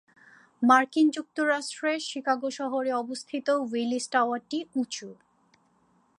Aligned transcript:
মার্কিন 0.61 1.07
যুক্তরাষ্ট্রের 1.09 1.99
শিকাগো 1.99 2.49
শহরে 2.51 2.91
অবস্থিত 2.93 3.47
উইলিস 3.63 4.05
টাওয়ারটি 4.09 4.59
উঁচু। 4.75 5.09